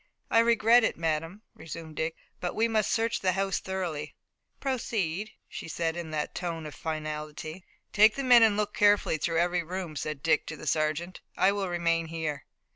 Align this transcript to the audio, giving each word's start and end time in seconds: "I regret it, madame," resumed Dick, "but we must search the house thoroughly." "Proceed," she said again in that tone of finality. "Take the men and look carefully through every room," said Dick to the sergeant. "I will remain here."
"I 0.31 0.39
regret 0.39 0.83
it, 0.83 0.97
madame," 0.97 1.43
resumed 1.53 1.95
Dick, 1.97 2.15
"but 2.39 2.55
we 2.55 2.67
must 2.67 2.89
search 2.91 3.19
the 3.19 3.33
house 3.33 3.59
thoroughly." 3.59 4.15
"Proceed," 4.59 5.29
she 5.47 5.67
said 5.67 5.95
again 5.95 6.07
in 6.07 6.11
that 6.13 6.33
tone 6.33 6.65
of 6.65 6.73
finality. 6.73 7.63
"Take 7.93 8.15
the 8.15 8.23
men 8.23 8.41
and 8.41 8.57
look 8.57 8.73
carefully 8.73 9.19
through 9.19 9.37
every 9.37 9.61
room," 9.61 9.95
said 9.95 10.23
Dick 10.23 10.47
to 10.47 10.57
the 10.57 10.65
sergeant. 10.65 11.21
"I 11.37 11.51
will 11.51 11.69
remain 11.69 12.07
here." 12.07 12.45